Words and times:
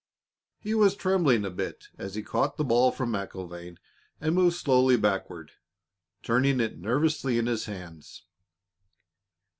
He 0.57 0.73
was 0.73 0.95
trembling 0.95 1.45
a 1.45 1.51
bit 1.51 1.89
as 1.99 2.15
he 2.15 2.23
caught 2.23 2.57
the 2.57 2.63
ball 2.63 2.91
from 2.91 3.11
MacIlvaine 3.11 3.77
and 4.19 4.33
moved 4.33 4.55
slowly 4.55 4.97
backward, 4.97 5.51
turning 6.23 6.59
it 6.59 6.79
nervously 6.79 7.37
in 7.37 7.45
his 7.45 7.65
hands. 7.65 8.23